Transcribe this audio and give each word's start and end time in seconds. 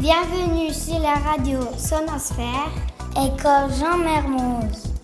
Bienvenue 0.00 0.72
sur 0.72 0.98
la 0.98 1.12
radio 1.12 1.58
Sonosphère, 1.76 2.72
École 3.10 3.70
Jean 3.78 3.98
Mermoz. 3.98 4.94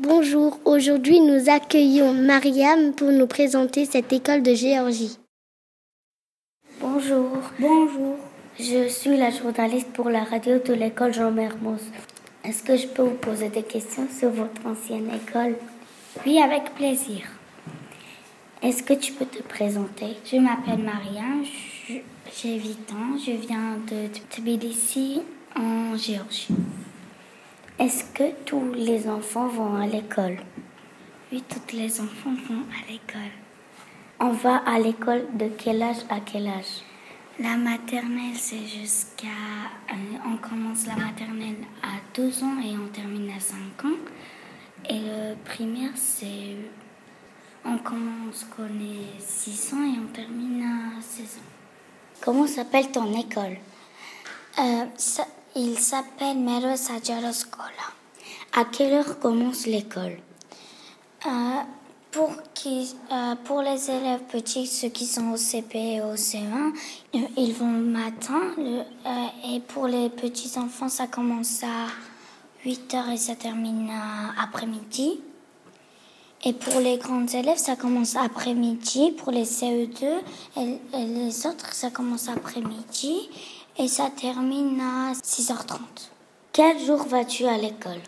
Bonjour, 0.00 0.58
aujourd'hui 0.64 1.20
nous 1.20 1.48
accueillons 1.48 2.14
Mariam 2.14 2.92
pour 2.94 3.12
nous 3.12 3.28
présenter 3.28 3.84
cette 3.84 4.12
école 4.12 4.42
de 4.42 4.54
Géorgie. 4.54 5.20
Bonjour. 6.80 7.38
Bonjour. 7.60 8.16
Je 8.58 8.88
suis 8.88 9.16
la 9.16 9.30
journaliste 9.30 9.92
pour 9.92 10.10
la 10.10 10.24
radio 10.24 10.58
de 10.58 10.74
l'école 10.74 11.14
Jean 11.14 11.30
Mermoz. 11.30 11.84
Est-ce 12.42 12.64
que 12.64 12.76
je 12.76 12.88
peux 12.88 13.02
vous 13.02 13.18
poser 13.18 13.50
des 13.50 13.62
questions 13.62 14.08
sur 14.18 14.30
votre 14.30 14.66
ancienne 14.66 15.08
école? 15.14 15.54
Oui, 16.26 16.42
avec 16.42 16.74
plaisir. 16.74 17.22
Est-ce 18.60 18.82
que 18.82 18.94
tu 18.94 19.12
peux 19.12 19.24
te 19.24 19.40
présenter? 19.40 20.16
Je 20.24 20.36
m'appelle 20.36 20.82
Mariam, 20.82 21.44
j'ai 21.88 22.58
8 22.60 22.92
ans, 22.92 23.16
je 23.16 23.32
viens 23.32 23.78
de 23.78 24.08
Tbilissi 24.30 25.22
en 25.56 25.96
Géorgie. 25.96 26.54
Est-ce 27.78 28.04
que 28.12 28.30
tous 28.44 28.74
les 28.74 29.08
enfants 29.08 29.48
vont 29.48 29.74
à 29.76 29.86
l'école? 29.86 30.36
Oui, 31.32 31.42
tous 31.48 31.74
les 31.74 32.00
enfants 32.00 32.34
vont 32.48 32.64
à 32.72 32.90
l'école. 32.90 33.32
On 34.20 34.30
va 34.32 34.56
à 34.56 34.78
l'école 34.78 35.24
de 35.34 35.48
quel 35.56 35.82
âge 35.82 36.04
à 36.10 36.20
quel 36.20 36.48
âge? 36.48 36.82
La 37.40 37.56
maternelle, 37.56 38.34
c'est 38.34 38.66
jusqu'à... 38.66 39.26
Euh, 39.90 40.18
on 40.26 40.36
commence 40.36 40.86
la 40.86 40.96
maternelle 40.96 41.64
à 41.82 42.00
12 42.14 42.42
ans 42.42 42.60
et 42.60 42.76
on 42.76 42.88
termine 42.88 43.30
à 43.30 43.40
5 43.40 43.84
ans. 43.84 43.98
Et 44.90 44.98
le 44.98 45.36
primaire, 45.44 45.92
c'est 45.94 46.56
on 47.64 47.78
commence 47.78 48.46
quand 48.54 48.64
on 48.64 48.80
est 48.80 49.20
6 49.20 49.74
ans 49.74 49.84
et 49.84 49.98
on 49.98 50.12
termine 50.12 50.62
à 50.62 51.00
16 51.00 51.38
ans. 51.38 51.57
Comment 52.20 52.46
s'appelle 52.46 52.90
ton 52.90 53.12
école? 53.18 53.58
Euh, 54.58 54.84
Il 55.54 55.78
s'appelle 55.78 56.38
Mero 56.38 56.76
Scola. 56.76 57.88
À 58.56 58.64
quelle 58.64 58.92
heure 58.92 59.18
commence 59.20 59.66
l'école? 59.66 60.18
Euh, 61.26 61.30
pour, 62.10 62.32
qui, 62.54 62.96
euh, 63.12 63.34
pour 63.44 63.62
les 63.62 63.90
élèves 63.90 64.22
petits, 64.30 64.66
ceux 64.66 64.88
qui 64.88 65.06
sont 65.06 65.30
au 65.30 65.36
CP 65.36 65.78
et 65.78 66.00
au 66.00 66.16
C1, 66.16 66.72
ils 67.36 67.54
vont 67.54 67.72
le 67.72 67.84
matin. 67.84 68.40
et 69.48 69.60
pour 69.60 69.86
les 69.86 70.10
petits 70.10 70.58
enfants, 70.58 70.88
ça 70.88 71.06
commence 71.06 71.62
à 71.62 71.86
8 72.64 72.94
h 72.94 73.12
et 73.12 73.16
ça 73.16 73.36
termine 73.36 73.90
après-midi. 74.42 75.20
Et 76.44 76.52
pour 76.52 76.80
les 76.80 76.98
grands 76.98 77.26
élèves, 77.26 77.58
ça 77.58 77.74
commence 77.74 78.14
après-midi. 78.14 79.12
Pour 79.12 79.32
les 79.32 79.44
CE2 79.44 80.04
et, 80.56 80.78
les 80.94 81.46
autres, 81.46 81.72
ça 81.72 81.90
commence 81.90 82.28
après-midi. 82.28 83.28
Et 83.76 83.88
ça 83.88 84.10
termine 84.10 84.80
à 84.80 85.12
6h30. 85.12 85.78
Quel 86.52 86.78
jour 86.80 87.04
vas-tu 87.04 87.44
à 87.46 87.58
l'école? 87.58 88.00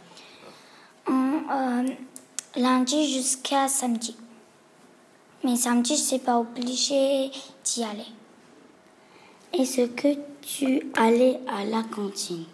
Euh, 1.09 1.89
Lundi 2.57 3.13
jusqu'à 3.13 3.69
samedi. 3.69 4.17
Mais 5.45 5.57
samedi, 5.57 5.97
je 5.97 6.03
ne 6.03 6.07
suis 6.07 6.19
pas 6.19 6.39
obligée 6.39 7.31
d'y 7.65 7.83
aller. 7.83 8.07
Est-ce 9.53 9.87
que 9.87 10.09
tu 10.43 10.83
allais 10.97 11.41
à 11.49 11.65
la 11.65 11.83
cantine? 11.83 12.45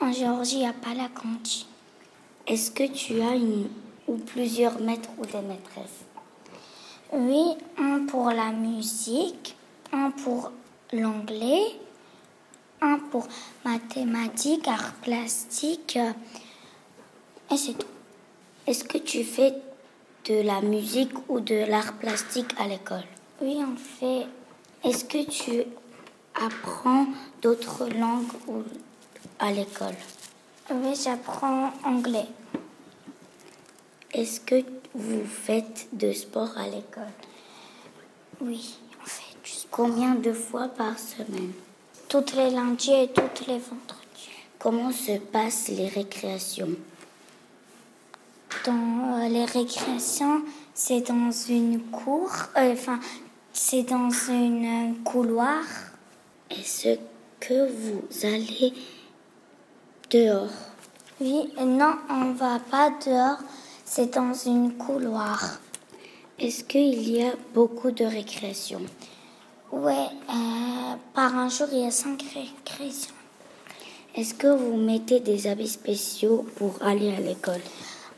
En 0.00 0.12
Géorgie, 0.12 0.56
il 0.56 0.58
n'y 0.60 0.66
a 0.66 0.72
pas 0.72 0.94
la 0.94 1.08
cantine. 1.08 1.66
Est-ce 2.46 2.70
que 2.70 2.86
tu 2.86 3.20
as 3.22 3.34
une 3.34 3.68
ou 4.08 4.16
plusieurs 4.16 4.80
maîtres 4.80 5.10
ou 5.18 5.26
des 5.26 5.40
maîtresses 5.40 6.04
Oui, 7.12 7.56
un 7.78 8.06
pour 8.06 8.30
la 8.30 8.50
musique, 8.50 9.56
un 9.92 10.10
pour 10.10 10.52
l'anglais, 10.92 11.64
un 12.80 12.98
pour 12.98 13.26
mathématiques, 13.64 14.68
arts 14.68 14.94
plastiques, 15.02 15.98
et 17.50 17.56
c'est 17.56 17.74
tout. 17.74 17.86
Est-ce 18.66 18.84
que 18.84 18.98
tu 18.98 19.24
fais 19.24 19.54
de 20.26 20.40
la 20.42 20.60
musique 20.62 21.12
ou 21.28 21.40
de 21.40 21.66
l'art 21.66 21.94
plastique 21.94 22.54
à 22.58 22.66
l'école? 22.66 23.04
Oui, 23.42 23.58
on 23.60 23.76
fait. 23.76 24.26
Est-ce 24.82 25.04
que 25.04 25.24
tu 25.24 25.64
apprends 26.34 27.06
d'autres 27.42 27.88
langues 27.88 28.64
à 29.38 29.52
l'école? 29.52 29.96
Oui, 30.70 30.94
j'apprends 30.94 31.70
anglais. 31.84 32.26
Est-ce 34.14 34.40
que 34.40 34.62
vous 34.94 35.24
faites 35.24 35.88
de 35.92 36.12
sport 36.12 36.56
à 36.56 36.66
l'école? 36.66 37.02
Oui, 38.40 38.76
on 39.02 39.06
fait 39.06 39.36
du 39.42 39.50
sport. 39.50 39.70
Combien 39.72 40.14
de 40.14 40.32
fois 40.32 40.68
par 40.68 40.96
semaine? 40.96 41.52
Toutes 42.08 42.32
les 42.34 42.50
lundis 42.50 42.92
et 42.92 43.08
toutes 43.08 43.48
les 43.48 43.58
vendredis. 43.58 44.30
Comment 44.60 44.92
se 44.92 45.18
passent 45.18 45.68
les 45.68 45.88
récréations? 45.88 46.76
Dans 48.64 49.20
euh, 49.20 49.28
les 49.28 49.44
récréations, 49.44 50.42
c'est 50.72 51.00
dans 51.00 51.32
une 51.32 51.80
cour, 51.90 52.30
euh, 52.56 52.72
enfin, 52.72 53.00
c'est 53.52 53.82
dans 53.82 54.10
une 54.28 54.94
couloir. 55.02 55.64
Est-ce 56.50 56.98
que 57.40 57.68
vous 57.68 58.04
allez 58.22 58.72
dehors? 60.10 60.54
Oui, 61.20 61.52
non, 61.58 61.96
on 62.08 62.26
ne 62.26 62.34
va 62.34 62.60
pas 62.70 62.90
dehors. 63.04 63.38
C'est 63.86 64.14
dans 64.14 64.32
une 64.32 64.72
couloir. 64.72 65.60
Est-ce 66.38 66.64
qu'il 66.64 67.08
y 67.08 67.22
a 67.22 67.34
beaucoup 67.52 67.90
de 67.90 68.04
récréations 68.04 68.80
Oui, 69.70 69.92
euh, 69.92 70.94
par 71.14 71.36
un 71.36 71.50
jour, 71.50 71.68
il 71.70 71.80
y 71.80 71.86
a 71.86 71.90
cinq 71.90 72.22
récréations. 72.34 73.14
Est-ce 74.16 74.32
que 74.34 74.46
vous 74.46 74.76
mettez 74.76 75.20
des 75.20 75.46
habits 75.46 75.68
spéciaux 75.68 76.46
pour 76.56 76.82
aller 76.82 77.14
à 77.14 77.20
l'école? 77.20 77.60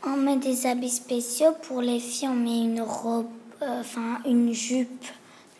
On 0.05 0.15
met 0.15 0.37
des 0.37 0.65
habits 0.65 0.89
spéciaux. 0.89 1.53
Pour 1.63 1.81
les 1.81 1.99
filles, 1.99 2.29
on 2.29 2.35
met 2.35 2.59
une 2.59 2.81
robe, 2.81 3.27
euh, 3.61 3.81
enfin 3.81 4.19
une 4.25 4.53
jupe 4.53 5.05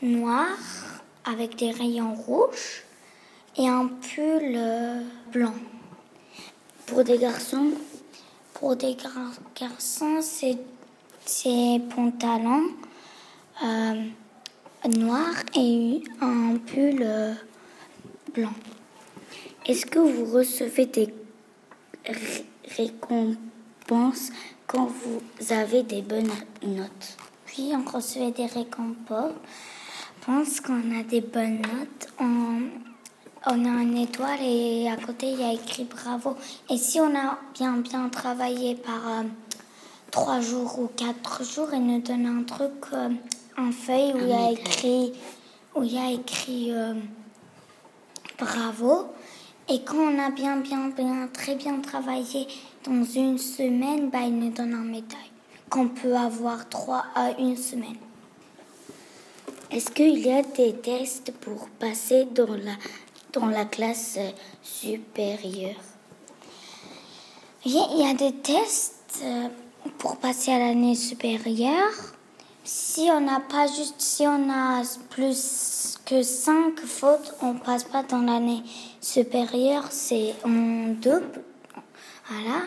noire 0.02 1.02
avec 1.26 1.58
des 1.58 1.72
rayons 1.72 2.16
rouges 2.16 2.86
et 3.58 3.68
un 3.68 3.88
pull 3.88 4.54
euh, 4.56 5.02
blanc. 5.34 5.56
Pour 6.86 7.04
des 7.04 7.18
garçons 7.18 7.72
pour 8.60 8.76
des 8.76 8.98
garçons, 9.60 10.20
c'est 10.22 11.82
pantalon 11.96 12.64
euh, 13.64 14.04
noir 14.98 15.34
et 15.56 16.02
un 16.22 16.58
pull 16.58 17.02
euh, 17.02 17.34
blanc. 18.34 18.54
Est-ce 19.66 19.86
que 19.86 20.00
vous 20.00 20.34
recevez 20.34 20.88
des 20.88 21.14
récompenses 22.76 24.32
quand 24.66 24.88
vous 24.88 25.54
avez 25.54 25.84
des 25.84 26.02
bonnes 26.02 26.32
notes? 26.64 27.18
Oui, 27.58 27.74
on 27.76 27.88
recevait 27.90 28.32
des 28.32 28.48
récompenses. 28.48 29.34
pense 30.26 30.62
qu'on 30.62 31.00
a 31.00 31.04
des 31.04 31.22
bonnes 31.22 31.62
notes. 31.62 32.08
On 33.50 33.66
a 33.66 33.82
une 33.82 33.98
étoile 33.98 34.40
et 34.42 34.90
à 34.90 34.98
côté 34.98 35.28
il 35.28 35.40
y 35.40 35.44
a 35.44 35.54
écrit 35.54 35.86
bravo. 35.86 36.36
Et 36.70 36.78
si 36.78 37.00
on 37.00 37.16
a 37.16 37.38
bien 37.54 37.78
bien 37.78 38.10
travaillé 38.10 38.76
par 38.76 39.08
euh, 39.08 39.24
trois 40.12 40.42
jours 40.42 40.80
ou 40.80 40.88
quatre 40.88 41.44
jours, 41.44 41.70
il 41.74 41.86
nous 41.86 42.02
donne 42.02 42.26
un 42.26 42.44
truc, 42.44 42.72
euh, 42.94 43.10
un 43.58 43.72
feuille 43.72 44.14
où 44.14 44.18
il 44.18 44.28
y 44.28 44.34
a 44.34 44.52
écrit, 44.52 45.14
où 45.76 45.84
il 45.84 45.94
y 45.94 45.98
a 45.98 46.12
écrit 46.12 46.72
euh, 46.72 46.94
bravo. 48.38 49.08
Et 49.70 49.82
quand 49.84 49.98
on 49.98 50.20
a 50.20 50.30
bien 50.30 50.58
bien 50.58 50.90
bien 50.90 51.30
très 51.32 51.56
bien 51.56 51.80
travaillé 51.80 52.48
dans 52.86 53.04
une 53.04 53.38
semaine, 53.38 54.10
bah, 54.10 54.22
il 54.24 54.38
nous 54.38 54.52
donne 54.52 54.74
un 54.74 54.84
médaille 54.84 55.32
qu'on 55.70 55.90
peut 55.90 56.16
avoir 56.16 56.68
trois 56.70 57.06
à 57.16 57.32
une 57.40 57.58
semaine. 57.58 57.98
Est-ce 59.70 59.92
qu'il 59.92 60.20
y 60.20 60.32
a 60.32 60.44
des 60.44 60.74
tests 60.74 61.32
pour 61.42 61.68
passer 61.78 62.26
dans 62.34 62.54
la 62.54 62.72
dans 63.34 63.48
la 63.48 63.66
classe 63.66 64.20
supérieure 64.62 65.76
Il 67.66 67.74
y 67.74 68.10
a 68.10 68.14
des 68.14 68.34
tests 68.34 69.22
euh, 69.24 69.50
pour 69.98 70.18
passer 70.18 70.52
à 70.52 70.60
l'année 70.60 70.96
supérieure. 70.96 71.94
Si 72.64 73.08
on 73.12 73.22
n'a 73.22 73.40
pas 73.40 73.68
juste, 73.68 73.96
si 74.00 74.28
on 74.28 74.50
a 74.50 74.82
plus 75.10 75.98
que 76.06 76.22
5 76.22 76.80
fautes, 76.82 77.34
on 77.42 77.54
passe 77.54 77.86
pas 77.86 78.04
dans 78.04 78.22
l'année 78.22 78.64
supérieure, 79.00 79.86
c'est 79.90 80.36
on 80.44 80.94
double. 80.94 81.44
Voilà. 82.30 82.64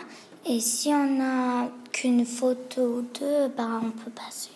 Et 0.46 0.60
si 0.60 0.88
on 0.88 1.04
n'a 1.04 1.70
qu'une 1.92 2.24
faute 2.24 2.78
ou 2.78 3.04
deux, 3.20 3.48
ben 3.48 3.82
on 3.84 3.90
peut 3.90 4.10
passer. 4.10 4.50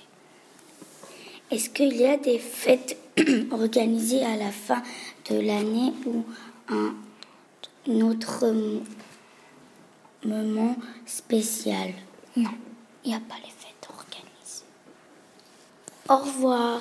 Est-ce 1.51 1.69
qu'il 1.69 1.95
y 1.95 2.07
a 2.07 2.17
des 2.17 2.39
fêtes 2.39 2.97
organisées 3.53 4.25
à 4.25 4.37
la 4.37 4.51
fin 4.51 4.83
de 5.31 5.37
l'année 5.37 5.93
ou 6.07 6.25
un 6.69 6.95
autre 8.01 8.53
moment 10.25 10.77
spécial 11.07 11.93
Non, 12.37 12.51
il 13.05 13.11
n'y 13.11 13.17
a 13.17 13.21
pas 13.21 13.37
les 13.37 13.51
fêtes 13.51 13.89
organisées. 13.89 14.65
Au 16.09 16.17
revoir. 16.17 16.81